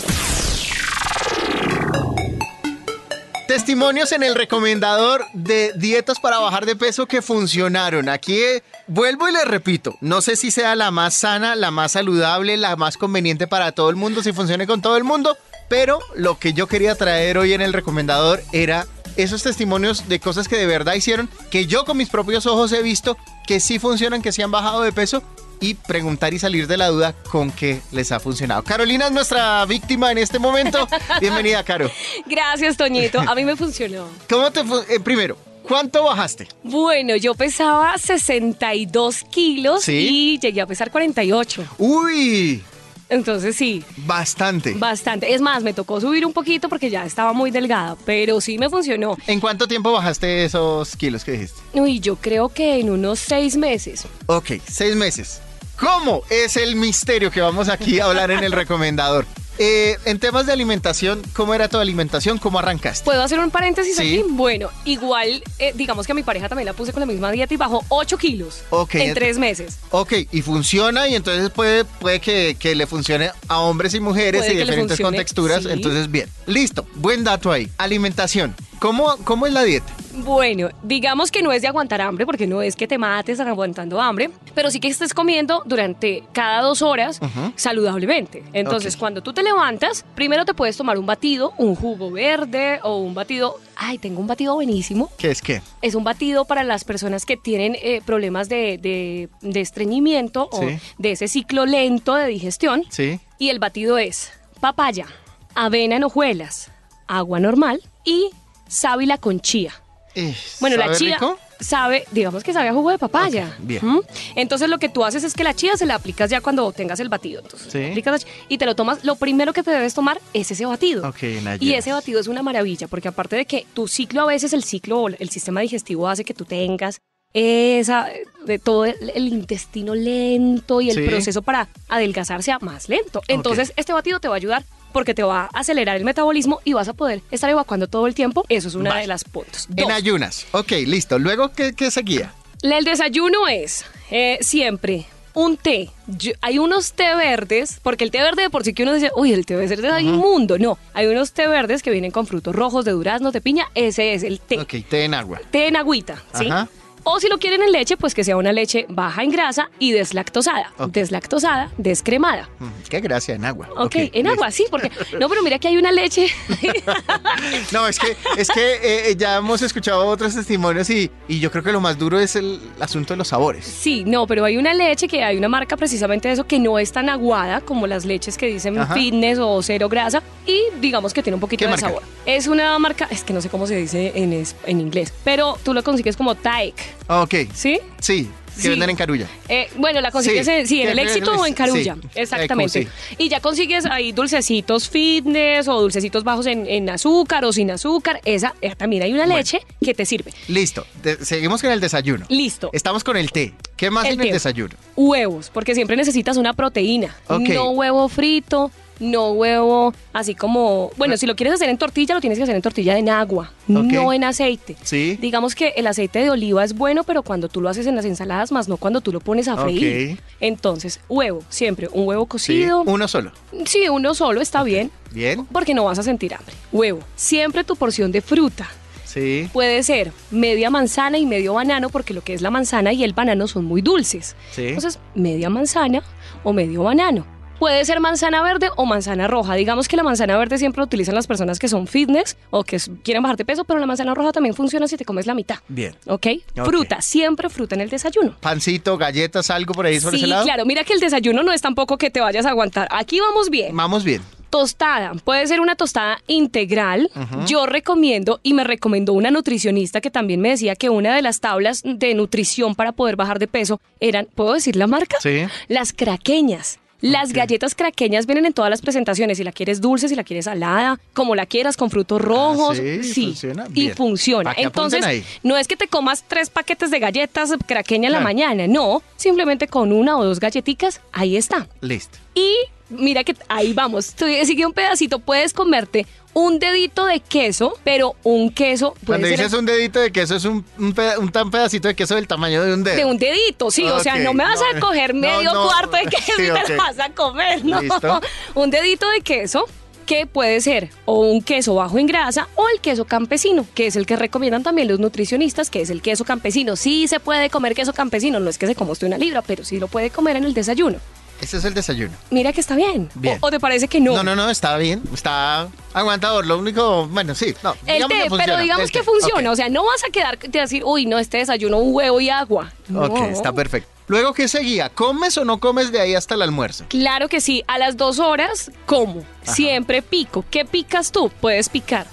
[3.48, 8.10] Testimonios en el recomendador de dietas para bajar de peso que funcionaron.
[8.10, 11.92] Aquí eh, vuelvo y les repito, no sé si sea la más sana, la más
[11.92, 15.34] saludable, la más conveniente para todo el mundo, si funcione con todo el mundo,
[15.70, 18.86] pero lo que yo quería traer hoy en el recomendador era
[19.16, 22.82] esos testimonios de cosas que de verdad hicieron, que yo con mis propios ojos he
[22.82, 25.22] visto que sí funcionan, que sí han bajado de peso
[25.60, 28.62] y preguntar y salir de la duda con qué les ha funcionado.
[28.62, 30.86] Carolina es nuestra víctima en este momento.
[31.20, 31.90] Bienvenida, Caro.
[32.26, 33.20] Gracias, Toñito.
[33.20, 34.06] A mí me funcionó.
[34.28, 36.48] ¿Cómo te eh, primero, ¿cuánto bajaste?
[36.62, 40.08] Bueno, yo pesaba 62 kilos Sí.
[40.10, 41.64] y llegué a pesar 48.
[41.78, 42.62] Uy,
[43.10, 44.74] Entonces sí, bastante.
[44.74, 45.32] bastante.
[45.34, 48.68] Es más, me tocó subir un poquito porque ya estaba muy delgada, pero sí me
[48.68, 49.16] funcionó.
[49.26, 51.58] ¿En cuánto tiempo bajaste esos kilos que dijiste?
[51.72, 54.04] Uy, yo creo que en unos seis meses.
[54.26, 55.40] Ok, seis meses.
[55.78, 56.22] ¿Cómo?
[56.30, 59.26] Es el misterio que vamos aquí a hablar en el recomendador.
[59.60, 62.38] Eh, en temas de alimentación, ¿cómo era tu alimentación?
[62.38, 63.04] ¿Cómo arrancaste?
[63.04, 64.02] ¿Puedo hacer un paréntesis Sí.
[64.20, 64.24] aquí?
[64.30, 67.52] Bueno, igual, eh, digamos que a mi pareja también la puse con la misma dieta
[67.52, 68.94] y bajó 8 kilos Ok.
[68.94, 69.78] en tres meses.
[69.90, 74.42] Ok, y funciona y entonces puede, puede que, que le funcione a hombres y mujeres
[74.42, 75.62] Puede y diferentes funcione, contexturas.
[75.64, 75.70] sí.
[75.72, 76.28] Entonces, bien.
[76.46, 77.68] Listo, buen dato ahí.
[77.78, 78.54] Alimentación.
[78.78, 79.92] ¿Cómo, ¿Cómo es la dieta?
[80.24, 84.00] Bueno, digamos que no es de aguantar hambre, porque no es que te mates aguantando
[84.00, 87.20] hambre, pero sí que estés comiendo durante cada dos horas
[87.56, 88.42] saludablemente.
[88.52, 92.96] Entonces, cuando tú te levantas, primero te puedes tomar un batido, un jugo verde o
[92.98, 93.56] un batido.
[93.76, 95.10] Ay, tengo un batido buenísimo.
[95.18, 95.62] ¿Qué es qué?
[95.82, 100.60] Es un batido para las personas que tienen eh, problemas de, de- de estreñimiento o
[100.98, 102.84] de ese ciclo lento de digestión.
[102.90, 103.20] ¿Sí?
[103.38, 105.06] Y el batido es papaya,
[105.54, 106.70] avena en hojuelas,
[107.06, 108.30] agua normal y
[108.66, 109.72] sábila con chía.
[110.18, 111.38] Eh, Bueno, la ¿sabe chía rico?
[111.60, 113.54] sabe, digamos que sabe a jugo de papaya.
[113.58, 113.84] Bien.
[113.84, 114.00] ¿Mm?
[114.36, 117.00] Entonces lo que tú haces es que la chía se la aplicas ya cuando tengas
[117.00, 117.40] el batido.
[117.40, 117.84] Entonces, Sí.
[117.90, 121.12] aplicas y te lo tomas, lo primero que te debes tomar es ese batido.
[121.60, 124.64] Y ese batido es una maravilla, porque aparte de que tu ciclo a veces, el
[124.64, 127.00] ciclo, o el sistema digestivo hace que tú tengas
[127.34, 128.08] esa,
[128.46, 131.02] de todo el, el intestino lento y el Sí.
[131.02, 133.20] proceso para adelgazar sea más lento.
[133.28, 134.64] Entonces, este batido te va a ayudar
[134.98, 138.14] porque te va a acelerar el metabolismo y vas a poder estar evacuando todo el
[138.16, 138.44] tiempo.
[138.48, 139.02] Eso es una Vale.
[139.02, 139.68] de las puntos.
[139.76, 140.44] En ayunas.
[140.50, 141.20] Ok, listo.
[141.20, 142.32] Luego, ¿qué, qué seguía?
[142.62, 145.90] El desayuno es eh, siempre un té.
[146.08, 149.12] Yo- hay unos té verdes, porque el té verde de por sí que uno dice,
[149.14, 150.58] uy, el té verde es inmundo.
[150.58, 153.66] No, hay unos té verdes que vienen con frutos rojos de duraznos, de piña.
[153.76, 154.58] Ese es el té.
[154.58, 155.40] Ok, té en agua.
[155.52, 156.46] Té en agüita, ¿sí?
[156.50, 156.68] Ajá.
[157.10, 159.92] O si lo quieren en leche, pues que sea una leche baja en grasa y
[159.92, 160.72] deslactosada.
[160.88, 162.50] Deslactosada, descremada.
[162.58, 163.68] Mm, Qué gracia, en agua.
[163.78, 164.30] Ok, en listo.
[164.30, 164.90] agua, sí, porque...
[165.18, 166.26] No, pero mira que hay una leche...
[167.72, 171.62] No, es que, es que eh, ya hemos escuchado otros testimonios y, y yo creo
[171.62, 173.64] que lo más duro es el asunto de los sabores.
[173.64, 176.78] Sí, no, pero hay una leche que hay una marca precisamente de eso que no
[176.78, 178.94] es tan aguada como las leches que dicen Ajá.
[178.94, 181.86] fitness o cero grasa y digamos que tiene un poquito ¿Qué de marca?
[181.86, 182.02] sabor.
[182.26, 184.32] Es una marca, es que no sé cómo se dice en,
[184.66, 186.74] en inglés, pero tú lo consigues como Taek,
[187.08, 187.80] Ok, ¿sí?
[188.00, 188.68] sí, que Sí.
[188.70, 189.26] venden en Carulla.
[189.48, 191.94] Eh, bueno, la consigues Sí, en, sí, en el éxito o en Carulla.
[191.94, 192.88] sí, Exactamente.
[193.16, 198.20] Y ya consigues ahí dulcecitos fitness o dulcecitos bajos en, en azúcar o sin azúcar.
[198.24, 199.36] Esa, eh, también hay una Bueno.
[199.38, 200.32] leche que te sirve.
[200.48, 202.26] Listo, de- seguimos con el desayuno.
[202.28, 202.70] Listo.
[202.72, 203.54] Estamos con el té.
[203.76, 204.74] ¿Qué más El en el desayuno?
[204.96, 207.14] Huevos, porque siempre necesitas una proteína.
[207.28, 207.48] Ok.
[207.50, 212.20] No huevo frito, no huevo así como, bueno, si lo quieres hacer en tortilla, lo
[212.20, 214.76] tienes que hacer en tortilla en agua, no en aceite.
[214.82, 215.16] Sí.
[215.20, 218.04] Digamos que el aceite de oliva es bueno, pero cuando tú lo haces en las
[218.04, 220.20] ensaladas, más no cuando tú lo pones a freír.
[220.40, 222.82] Entonces, huevo, siempre un huevo Sí, cocido.
[222.82, 223.32] uno solo.
[223.66, 225.46] Sí, uno solo está bien, Bien.
[225.52, 226.54] porque no vas a sentir hambre.
[226.72, 228.68] Huevo, siempre tu porción de fruta.
[229.04, 229.48] Sí.
[229.54, 233.14] Puede ser media manzana y medio banano, porque lo que es la manzana y el
[233.14, 234.36] banano son muy dulces.
[234.52, 234.66] Sí.
[234.66, 236.02] Entonces, media manzana
[236.44, 237.24] o medio banano.
[237.58, 239.54] Puede ser manzana verde o manzana roja.
[239.54, 242.78] Digamos que la manzana verde siempre la utilizan las personas que son fitness o que
[243.02, 245.56] quieren bajar de peso, pero la manzana roja también funciona si te comes la mitad.
[245.68, 245.94] Bien.
[246.06, 246.26] ¿Ok?
[246.56, 246.64] Ok.
[246.66, 248.36] Fruta, siempre fruta en el desayuno.
[248.40, 250.44] Pancito, galletas, algo por ahí sobre Sí, ese lado.
[250.44, 252.86] claro, mira que el desayuno no es tampoco que te vayas a aguantar.
[252.92, 253.76] Aquí vamos bien.
[253.76, 254.22] Vamos bien.
[254.50, 257.10] Tostada, puede ser una tostada integral.
[257.46, 261.40] Yo recomiendo y me recomendó una nutricionista que también me decía que una de las
[261.40, 265.18] tablas de nutrición para poder bajar de peso eran, ¿puedo decir la marca?
[265.20, 265.40] Sí.
[265.68, 266.78] Las craqueñas.
[267.00, 270.46] Las galletas craqueñas vienen en todas las presentaciones, si la quieres dulce, si la quieres
[270.46, 272.80] salada, como la quieras, con frutos rojos.
[272.80, 273.66] Ah, sí, funciona.
[273.72, 274.54] Y funciona.
[274.56, 275.24] Entonces, ahí.
[275.42, 279.68] no es que te comas tres paquetes de galletas craqueña en la mañana, no, simplemente
[279.68, 281.68] con una o dos galletitas, ahí está.
[281.80, 282.18] Listo.
[282.34, 282.52] Y
[282.90, 288.50] mira que ahí vamos, sigue un pedacito, puedes comerte un dedito de queso, pero un
[288.50, 291.88] queso Cuando ser dices un dedito de queso, es un, un, peda- un tan pedacito
[291.88, 292.96] de queso del tamaño de un dedo.
[292.96, 296.04] de un dedito, sí, o sea, no me vas a coger medio no, cuarto de
[296.04, 297.80] queso sí, y te lo vas a comer, ¿no?
[297.82, 298.20] Listo.
[298.54, 299.64] Un dedito de queso
[300.06, 303.94] que puede ser o un queso bajo en grasa o el queso campesino, que es
[303.96, 306.76] el que recomiendan también los nutricionistas, que es el queso campesino.
[306.76, 309.64] Sí se puede comer queso campesino, no es que se coma usted una libra, pero
[309.64, 310.98] sí lo puede comer en el desayuno.
[311.40, 312.12] Ese es el desayuno.
[312.30, 313.08] Mira que está bien.
[313.14, 313.38] Bien.
[313.40, 314.12] O, o te parece que no?
[314.14, 315.02] No, no, no, está bien.
[315.14, 316.46] Está aguantador.
[316.46, 317.54] Lo único, bueno, sí.
[317.62, 319.04] No, El té, pero digamos el que té.
[319.04, 319.50] funciona.
[319.50, 322.28] O sea, no vas a quedar de decir, uy, no, este desayuno, un huevo y
[322.30, 322.72] agua.
[322.88, 323.02] No.
[323.04, 323.88] Ok, está perfecto.
[324.08, 324.88] Luego, ¿qué seguía?
[324.88, 326.86] ¿Comes o no comes de ahí hasta el almuerzo?
[326.88, 329.22] Claro que sí, a las dos horas como.
[329.42, 330.44] Siempre pico.
[330.50, 331.30] ¿Qué picas tú?
[331.40, 332.06] Puedes picar.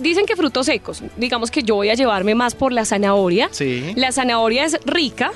[0.00, 1.02] Dicen que frutos secos.
[1.16, 3.48] Digamos que yo voy a llevarme más por la zanahoria.
[3.52, 3.92] Sí.
[3.94, 5.30] La zanahoria es rica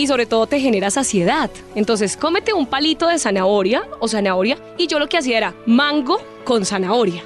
[0.00, 1.50] y sobre todo te genera saciedad.
[1.74, 6.18] Entonces, cómete un palito de zanahoria o zanahoria y yo lo que hacía era mango
[6.44, 7.22] con zanahoria.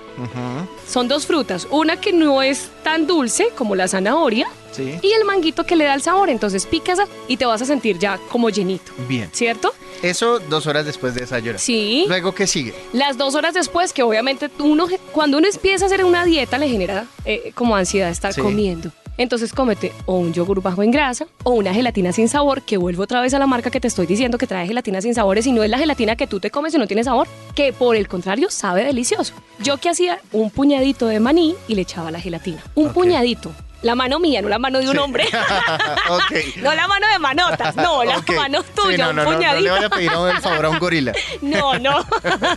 [0.89, 4.93] Son dos frutas, una que no es tan dulce como la zanahoria Sí.
[5.03, 6.29] y el manguito que le da el sabor.
[6.31, 9.31] Entonces picas y te vas a sentir ya como llenito, Bien.
[9.33, 9.73] ¿cierto?
[10.03, 11.61] Eso dos horas después de desayunar.
[11.61, 12.05] Sí.
[12.09, 12.75] Luego, ¿qué sigue?
[12.93, 16.69] Las dos horas después, que obviamente uno, cuando uno empieza a hacer una dieta, le
[16.69, 18.41] genera eh, como ansiedad estar Sí.
[18.41, 18.91] comiendo.
[19.17, 23.05] Entonces cómete o un yogur bajo en grasa o una gelatina sin sabor, que vuelvo
[23.05, 25.53] otra vez a la marca que te estoy diciendo que trae gelatina sin sabores y
[25.53, 28.09] no es la gelatina que tú te comes y no tiene sabor, que por el
[28.09, 29.33] contrario sabe delicioso.
[29.61, 32.63] Yo que hacía un puñadito de maní y le echaba la gelatina.
[32.75, 33.53] Un puñadito.
[33.83, 34.99] La mano mía, no la mano de un Sí.
[34.99, 35.25] hombre.
[36.63, 38.31] no la mano de manotas, no, la Ok.
[38.35, 39.61] mano Sí, tuya, no, un no, no, no puñadito.
[39.63, 41.13] le vaya a pedir el favor a un gorila.
[41.43, 42.05] No, no.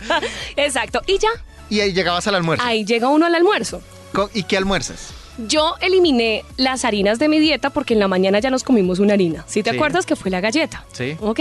[0.56, 1.02] Exacto.
[1.06, 1.28] Y ya,
[1.70, 2.64] Y ahí llegabas al almuerzo.
[2.66, 3.82] ahí llega uno al almuerzo.
[4.34, 5.12] ¿Y qué almuerzas?
[5.46, 9.14] Yo eliminé las harinas de mi dieta porque en la mañana ya nos comimos una
[9.14, 9.44] harina.
[9.46, 9.76] ¿Sí te Sí.
[9.76, 10.84] acuerdas que fue la galleta?
[10.92, 11.16] Sí.
[11.20, 11.40] Ok.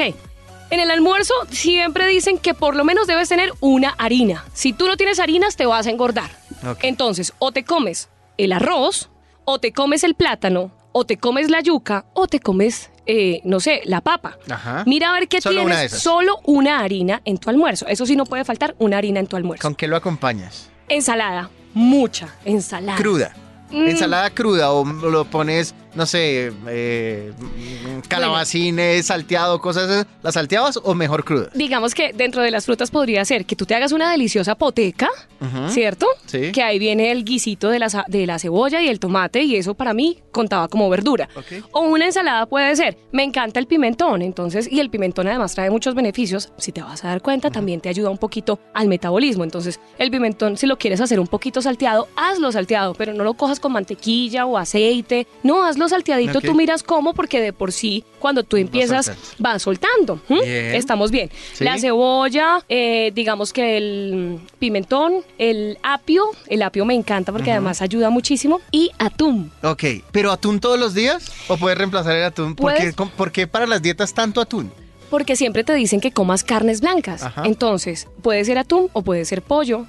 [0.69, 4.43] En el almuerzo siempre dicen que por lo menos debes tener una harina.
[4.53, 6.29] Si tú no tienes harinas te vas a engordar.
[6.81, 9.09] Entonces, o te comes el arroz,
[9.45, 13.59] o te comes el plátano, o te comes la yuca, o te comes, eh, no
[13.59, 14.37] sé, la papa.
[14.49, 14.83] Ajá.
[14.85, 15.91] Mira a ver qué Solo tienes.
[15.93, 17.87] Solo una harina en tu almuerzo.
[17.87, 19.61] Eso sí no puede faltar una harina en tu almuerzo.
[19.61, 20.69] ¿Con qué lo acompañas?
[20.89, 21.49] Ensalada.
[21.73, 22.97] Mucha ensalada.
[22.97, 23.33] Cruda.
[23.71, 23.87] Mm.
[23.87, 27.33] Ensalada cruda o lo pones, no sé, eh,
[28.07, 30.07] calabacines, salteado, cosas esas.
[30.21, 31.49] ¿Las salteabas o mejor crudas?
[31.53, 35.09] Digamos que dentro de las frutas podría ser que tú te hagas una deliciosa poteca,
[35.41, 35.69] Ujú.
[35.69, 36.07] ¿cierto?
[36.25, 36.51] Sí.
[36.51, 39.73] Que ahí viene el guisito de la, de la cebolla y el tomate y eso
[39.73, 41.27] para mí contaba como verdura.
[41.35, 41.65] Ok.
[41.71, 42.97] O una ensalada puede ser.
[43.11, 46.51] Me encanta el pimentón, entonces, y el pimentón además trae muchos beneficios.
[46.57, 49.43] Si te vas a dar cuenta, también te ayuda un poquito al metabolismo.
[49.43, 53.33] Entonces, el pimentón, si lo quieres hacer un poquito salteado, hazlo salteado, pero no lo
[53.33, 55.27] cojas con mantequilla o aceite.
[55.43, 60.19] No, hazlo salteadito, tú miras cómo, porque de por sí, cuando tú empiezas, vas soltando.
[60.29, 60.75] Bien.
[60.75, 61.29] Estamos bien.
[61.53, 61.63] Sí.
[61.63, 67.81] La cebolla, eh, digamos que el pimentón, el apio, el apio me encanta porque además
[67.81, 69.51] ayuda muchísimo, y atún.
[69.63, 71.31] Ok, ¿pero atún todos los días?
[71.47, 72.55] ¿O puedes reemplazar el atún?
[72.55, 74.71] ¿Por qué, por para las dietas tanto atún?
[75.09, 77.23] Porque siempre te dicen que comas carnes blancas.
[77.23, 77.43] Ajá.
[77.45, 79.85] Entonces, puede ser atún o puede ser pollo,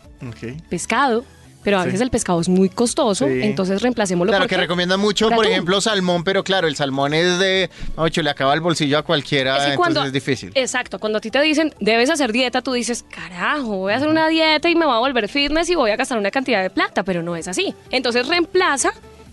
[0.68, 1.24] pescado,
[1.68, 1.88] pero a Sí.
[1.88, 3.40] veces el pescado es muy costoso, Sí.
[3.42, 4.61] entonces reemplacémoslo Claro, que qué?
[4.62, 8.61] recomiendan mucho, Por ejemplo, salmón, pero claro, el salmón es de, ocho, le acaba el
[8.62, 10.50] bolsillo a cualquiera, Es que entonces cuando- es difícil.
[10.54, 14.09] Exacto, cuando a ti te dicen debes hacer dieta, tú dices, carajo, voy a hacer
[14.09, 16.70] una dieta y me voy a volver fitness y voy a gastar una cantidad de
[16.70, 17.74] plata, pero no es así.
[17.90, 18.92] Entonces reemplaza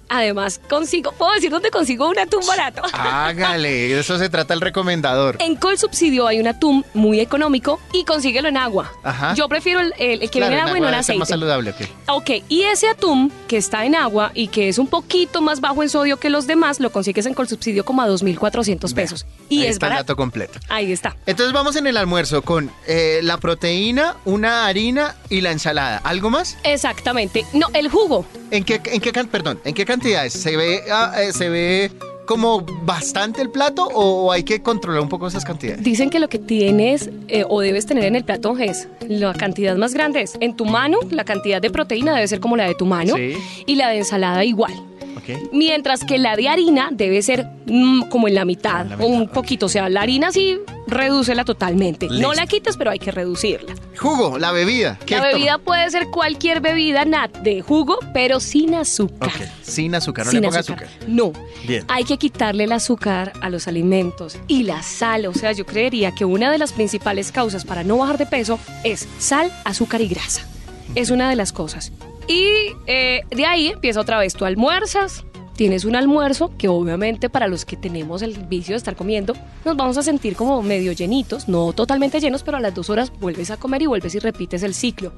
[0.10, 2.82] Además, consigo, puedo decir dónde consigo un atún barato.
[2.94, 5.38] Hágale, de eso se trata el recomendador.
[5.39, 8.91] En Colsubsidio hay un atún muy económico y consíguelo en agua.
[9.04, 9.34] Ajá.
[9.36, 11.24] Yo prefiero el, el- el que Claro, viene en agua y no en ser más
[11.24, 11.26] aceite.
[11.26, 11.78] saludable, ok.
[12.10, 15.82] Ok, y ese atún que está en agua y que es un poquito más bajo
[15.84, 19.26] en sodio que los demás, lo consigues en Colsubsidio como a 2.400 pesos.
[19.50, 20.04] Y Ahí es está el barato.
[20.04, 20.60] dato completo.
[20.70, 21.15] Ahí está.
[21.26, 25.98] Entonces vamos en el almuerzo con eh, la proteína, una harina y la ensalada.
[26.04, 26.58] ¿Algo más?
[26.63, 27.46] Exactamente.
[27.54, 28.26] No, el jugo.
[28.52, 30.34] ¿En qué, en qué, perdón, ¿en qué cantidades?
[30.34, 31.89] ¿Se ve, ah, eh, ¿Se ve
[32.25, 35.84] como bastante el plato o hay que controlar un poco esas cantidades?
[35.84, 39.75] Dicen que lo que tienes eh, o debes tener en el plato es la cantidad
[39.77, 42.75] más grande es en tu mano, la cantidad de proteína debe ser como la de
[42.75, 43.36] tu mano Sí.
[43.65, 44.73] y la de ensalada igual.
[45.17, 45.51] Ok.
[45.51, 49.10] Mientras que la de harina debe ser mm, como en la mitad, En la mitad,
[49.10, 49.32] un ok.
[49.32, 49.65] poquito.
[49.67, 52.08] O sea, la harina sí, redúcela totalmente.
[52.10, 52.21] Listo.
[52.28, 53.73] No la quites, pero hay que reducirla.
[53.97, 54.99] Jugo, la bebida.
[55.06, 55.34] ¿Qué La toma?
[55.34, 59.30] bebida puede ser cualquier bebida nat de jugo, pero sin azúcar.
[59.30, 60.84] Ok, sin azúcar, no Sin le ponga azúcar.
[60.88, 61.08] azúcar.
[61.10, 61.32] No.
[61.67, 61.86] Bien.
[61.88, 65.25] Hay que quitarle el azúcar a los alimentos y la sal.
[65.28, 68.60] O sea, yo creería que una de las principales causas para no bajar de peso
[68.84, 70.45] es sal, azúcar y grasa.
[70.93, 71.91] Es una de las cosas.
[72.28, 74.34] Y eh, de ahí empieza otra vez.
[74.34, 78.96] Tú almuerzas, tienes un almuerzo que obviamente para los que tenemos el vicio de estar
[78.96, 82.90] comiendo, nos vamos a sentir como medio llenitos, no totalmente llenos, pero a las dos
[82.90, 85.14] horas vuelves a comer y vuelves y repites el ciclo.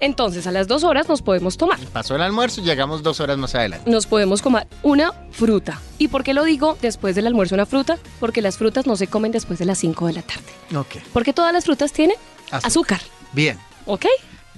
[0.00, 3.38] Entonces a las dos horas nos podemos tomar Pasó el almuerzo y llegamos dos horas
[3.38, 3.88] más adelante.
[3.88, 5.80] nos podemos comer una fruta.
[5.98, 7.98] ¿Y por qué lo digo después del almuerzo una fruta?
[8.18, 10.42] Porque las frutas no se comen después de las 5 de la tarde.
[10.76, 11.02] Ok.
[11.12, 12.16] Porque todas las frutas tienen
[12.50, 12.66] Azúcar.
[12.66, 13.00] azúcar.
[13.32, 13.58] Bien.
[13.86, 14.06] ¿Ok?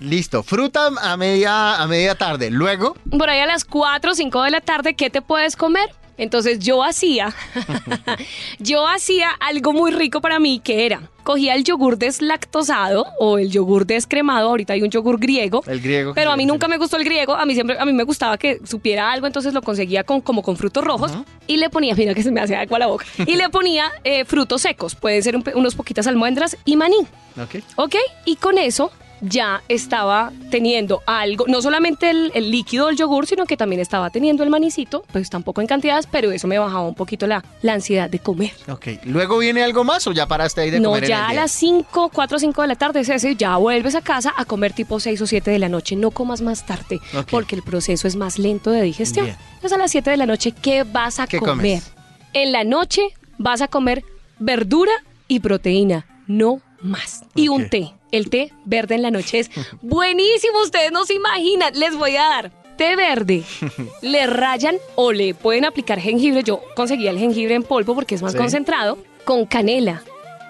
[0.00, 0.42] Listo.
[0.42, 2.50] Fruta a media, a media tarde.
[2.50, 5.88] Luego, Por ahí a las 4 o 5 de la tarde, ¿qué te puedes comer?
[6.16, 7.34] Entonces yo hacía,
[8.60, 13.50] yo hacía algo muy rico para mí que era, cogía el yogur deslactosado o el
[13.50, 16.14] yogur descremado, ahorita hay un yogur griego, el griego.
[16.14, 18.38] Pero a mí nunca me gustó el griego, a mí siempre a mí me gustaba
[18.38, 21.10] que supiera algo, entonces lo conseguía con como con frutos rojos
[21.48, 24.24] y le ponía, mira que se me hace agua la boca, y le ponía eh,
[24.24, 27.08] frutos secos, pueden ser un unos poquitas almendras y maní,
[27.42, 27.56] Ok.
[27.76, 27.96] ¿ok?
[28.24, 28.92] Y con eso
[29.26, 34.10] ya estaba teniendo algo, no solamente el, el líquido del yogur, sino que también estaba
[34.10, 37.72] teniendo el manicito, pues tampoco en cantidades, pero eso me bajaba un poquito la, la
[37.74, 38.52] ansiedad de comer.
[38.68, 38.86] Ok.
[39.04, 41.28] ¿Luego viene algo más o ya paraste ahí de No, comer en ya el a
[41.30, 41.40] día?
[41.42, 44.44] las 5, 4 o 5 de la tarde, es ese, ya vuelves a casa a
[44.44, 45.96] comer tipo 6 o 7 de la noche.
[45.96, 49.26] No comas más tarde, porque el proceso es más lento de digestión.
[49.26, 49.36] Bien.
[49.54, 51.56] Entonces a las 7 de la noche, ¿qué vas a ¿Qué comer?
[51.56, 51.92] comes?
[52.34, 53.02] En la noche
[53.38, 54.04] vas a comer
[54.38, 54.92] verdura
[55.28, 57.22] y proteína, no más.
[57.34, 57.92] Y un té.
[58.16, 59.50] El té verde en la noche es
[59.82, 61.72] buenísimo, ustedes no se imaginan.
[61.78, 63.42] Les voy a dar té verde.
[64.02, 66.42] le rayan o le pueden aplicar jengibre.
[66.42, 68.38] Yo conseguía el jengibre en polvo porque es más Sí.
[68.38, 68.98] concentrado.
[69.24, 70.02] Con canela.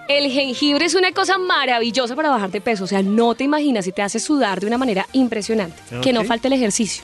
[0.07, 2.83] El jengibre es una cosa maravillosa para bajar de peso.
[2.83, 5.77] O sea, no te imaginas si te hace sudar de una manera impresionante.
[6.03, 7.03] Que no falte el ejercicio.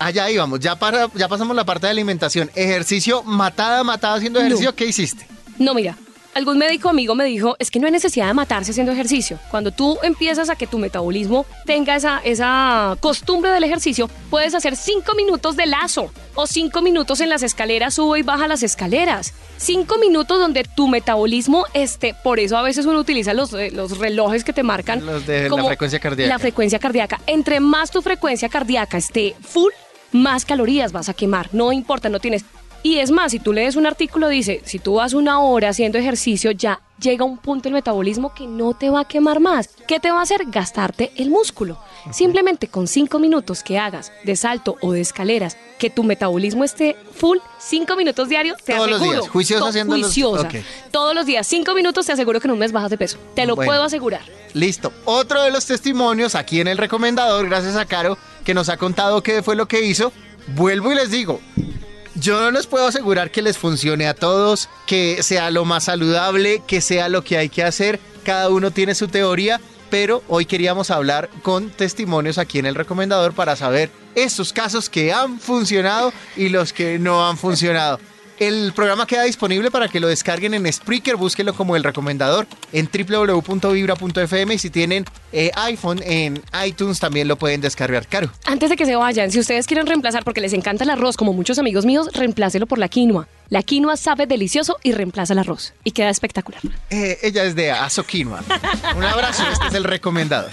[0.00, 2.50] Allá íbamos, ya, para, ya pasamos la parte de alimentación.
[2.54, 4.46] Ejercicio, matada, matada haciendo No.
[4.46, 5.26] ejercicio, ¿qué hiciste?
[5.58, 5.96] No, mira,
[6.34, 9.38] algún médico amigo me dijo, es que no hay necesidad de matarse haciendo ejercicio.
[9.50, 14.76] Cuando tú empiezas a que tu metabolismo tenga esa, esa costumbre del ejercicio, puedes hacer
[14.76, 19.32] cinco minutos de lazo o cinco minutos en las escaleras, sube y baja las escaleras.
[19.56, 23.98] Cinco minutos donde tu metabolismo esté, por eso a veces uno utiliza los, eh, los
[23.98, 25.04] relojes que te marcan.
[25.04, 26.28] Los de la frecuencia cardíaca.
[26.28, 27.20] La frecuencia cardíaca.
[27.26, 29.72] Entre más tu frecuencia cardíaca esté full,
[30.12, 31.48] más calorías vas a quemar.
[31.52, 32.44] No importa, no tienes.
[32.82, 35.98] Y es más, si tú lees un artículo, dice, si tú vas una hora haciendo
[35.98, 39.68] ejercicio, ya llega un punto el metabolismo que no te va a quemar más.
[39.86, 40.44] ¿Qué te va a hacer?
[40.46, 41.78] Gastarte el músculo.
[42.10, 46.96] Simplemente con cinco minutos que hagas de salto o de escaleras, que tu metabolismo esté
[47.14, 49.18] full, cinco minutos diarios, te Todos los aseguro.
[49.20, 50.48] días, juiciosa haciendo los- juiciosa.
[50.48, 50.54] ok.
[50.90, 53.18] Todos los días, cinco minutos, te aseguro que en un mes bajas de peso.
[53.34, 53.68] Te lo Bueno.
[53.70, 54.22] puedo asegurar.
[54.54, 54.90] Listo.
[55.04, 59.22] Otro de los testimonios aquí en el recomendador, gracias a Caro, que nos ha contado
[59.22, 60.12] qué fue lo que hizo.
[60.54, 61.40] Vuelvo y les digo,
[62.14, 66.62] yo no les puedo asegurar que les funcione a todos, que sea lo más saludable,
[66.66, 68.00] que sea lo que hay que hacer.
[68.24, 73.32] Cada uno tiene su teoría, pero hoy queríamos hablar con testimonios aquí en el recomendador
[73.32, 78.00] para saber estos casos que han funcionado y los que no han funcionado.
[78.40, 82.88] El programa queda disponible para que lo descarguen en Spreaker, búsquenlo como el recomendador en
[82.90, 88.06] www.vibra.fm y si tienen eh, iPhone en iTunes también lo pueden descargar.
[88.06, 91.18] Caro, Antes de que se vayan, si ustedes quieren reemplazar, porque les encanta el arroz,
[91.18, 93.28] como muchos amigos míos, reemplácelo por la quinoa.
[93.50, 95.74] La quinoa sabe delicioso y reemplaza el arroz.
[95.84, 96.62] Y queda espectacular.
[96.88, 98.42] eh, ella es de Azoquinoa.
[98.96, 100.50] Un abrazo, este es el recomendador.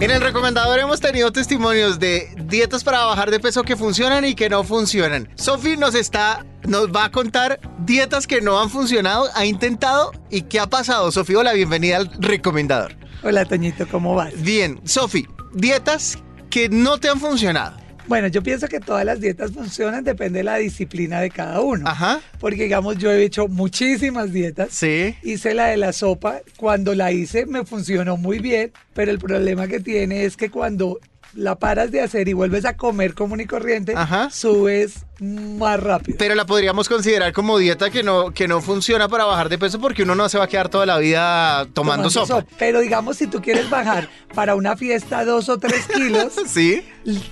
[0.00, 4.36] En el recomendador hemos tenido testimonios de dietas para bajar de peso que funcionan y
[4.36, 5.28] que no funcionan.
[5.34, 10.42] Sofi nos está, nos va a contar dietas que no han funcionado, ha intentado y
[10.42, 11.10] qué ha pasado.
[11.10, 12.96] Sofi, hola, bienvenida al recomendador.
[13.24, 14.40] Hola, Toñito, ¿cómo vas?
[14.40, 16.16] Bien, Sofi, dietas
[16.48, 17.76] que no te han funcionado.
[18.08, 21.86] Bueno, yo pienso que todas las dietas funcionan, depende de la disciplina de cada uno.
[21.86, 22.22] Ajá.
[22.40, 24.70] Porque, digamos, yo he hecho muchísimas dietas.
[24.72, 25.14] Sí.
[25.22, 26.40] Hice la de la sopa.
[26.56, 30.98] Cuando la hice me funcionó muy bien, pero el problema que tiene es que cuando
[31.38, 34.28] la paras de hacer y vuelves a comer común y corriente, Ajá.
[34.30, 36.16] subes más rápido.
[36.18, 39.80] Pero la podríamos considerar como dieta que no, que no funciona para bajar de peso
[39.80, 42.44] porque uno no se va a quedar toda la vida tomando, sopa.
[42.58, 46.84] Pero digamos, si tú quieres bajar para una fiesta dos o tres kilos, ¿Sí?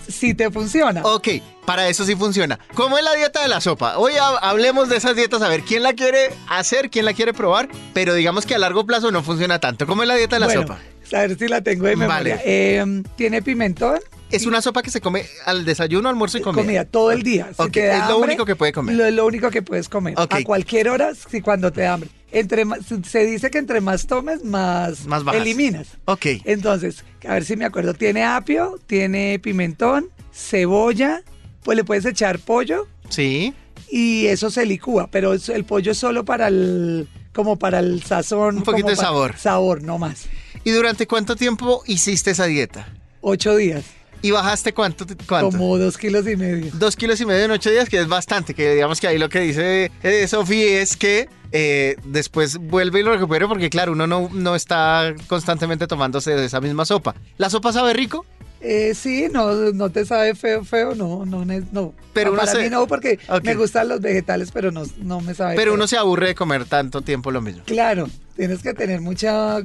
[0.08, 1.02] sí te funciona.
[1.04, 1.28] Ok,
[1.64, 2.58] para eso sí funciona.
[2.74, 3.98] ¿Cómo es la dieta de la sopa?
[3.98, 7.32] Hoy ha- hablemos de esas dietas, a ver quién la quiere hacer, quién la quiere
[7.34, 9.86] probar, pero digamos que a largo plazo no funciona tanto.
[9.86, 10.78] ¿Cómo es la dieta de la Bueno, sopa?
[11.12, 12.36] A ver si la tengo de memoria.
[12.36, 12.42] Vale.
[12.44, 13.98] Eh, Tiene pimentón.
[14.30, 16.62] Es una sopa que se come al desayuno, almuerzo y comida.
[16.64, 17.48] Comida todo el día.
[17.56, 18.96] Si Ok, te da es lo hambre, único que puede comer.
[18.96, 20.14] Lo, es lo único que puedes comer.
[20.16, 22.10] A cualquier hora, si cuando te da hambre.
[22.32, 22.64] Entre
[23.08, 25.40] se dice que entre más tomes, más, Más bajas.
[25.40, 25.86] eliminas.
[26.06, 26.26] Ok.
[26.44, 27.94] Entonces, a ver si me acuerdo.
[27.94, 31.22] Tiene apio, tiene pimentón, cebolla,
[31.62, 33.54] pues le puedes echar pollo Sí.
[33.88, 38.56] y eso se licúa, pero el pollo es solo para el como para el sazón.
[38.56, 39.36] Un poquito de sabor.
[39.36, 40.26] Sabor, no más.
[40.64, 42.88] ¿Y durante cuánto tiempo hiciste esa dieta?
[43.20, 43.84] Ocho días,
[44.22, 45.04] ¿Y bajaste cuánto?
[45.28, 45.50] cuánto?
[45.56, 46.72] como dos kilos y medio.
[46.74, 48.54] Dos kilos y medio en ocho días, que es bastante.
[48.54, 53.02] Que digamos que ahí lo que dice eh, Sofía es que eh, después vuelve y
[53.02, 57.14] lo recupera porque, claro, uno no, no está constantemente tomándose de esa misma sopa.
[57.36, 58.24] ¿La sopa sabe rico?
[58.60, 61.94] Eh, sí, no, no te sabe feo, feo, no, no, no.
[62.12, 65.20] Pero Ah, uno para se- mí no, porque me gustan los vegetales, pero no, no
[65.20, 65.74] me sabe Pero feo.
[65.74, 67.62] uno se aburre de comer tanto tiempo lo mismo.
[67.66, 69.58] Claro, tienes que tener mucha,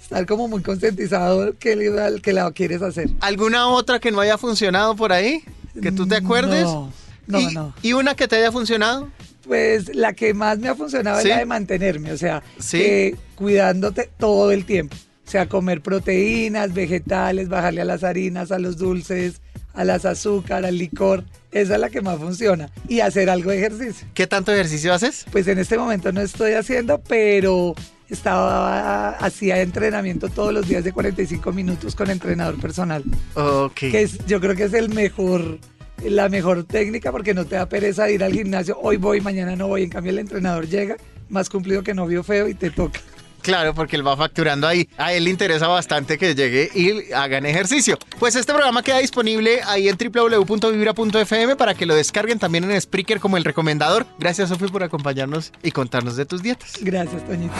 [0.00, 3.10] estar como muy concientizado que, que la quieres hacer.
[3.20, 5.42] ¿Alguna otra que no haya funcionado por ahí?
[5.80, 6.64] ¿Que tú te acuerdes?
[6.64, 6.90] No,
[7.26, 7.74] no, ¿Y, no.
[7.82, 9.08] ¿Y una que te haya funcionado?
[9.46, 11.28] Pues la que más me ha funcionado ¿Sí?
[11.28, 13.14] es la de mantenerme, o sea, Sí.
[13.34, 14.96] cuidándote todo el tiempo.
[15.28, 19.42] O sea, comer proteínas, vegetales, bajarle a las harinas, a los dulces,
[19.74, 21.22] a las azúcar, al licor.
[21.52, 22.70] Esa es la que más funciona.
[22.88, 24.08] Y hacer algo de ejercicio.
[24.14, 25.26] ¿Qué tanto ejercicio haces?
[25.30, 27.74] Pues en este momento no estoy haciendo, pero
[28.08, 33.74] estaba hacía entrenamiento todos los días de 45 minutos con entrenador personal, Ok.
[33.74, 35.58] que es, yo creo que es el mejor
[36.06, 39.68] la mejor técnica porque no te da pereza ir al gimnasio, hoy voy, mañana no
[39.68, 40.96] voy, en cambio el entrenador llega
[41.28, 43.00] más cumplido que novio feo y te toca.
[43.48, 44.90] Claro, porque él va facturando ahí.
[44.98, 47.98] A él le interesa bastante que llegue y hagan ejercicio.
[48.18, 53.20] Pues este programa queda disponible ahí en www.vibra.fm para que lo descarguen también en Spreaker
[53.20, 54.04] como el recomendador.
[54.18, 56.74] Gracias, Sofi, por acompañarnos y contarnos de tus dietas.
[56.82, 57.54] Gracias, Toñito.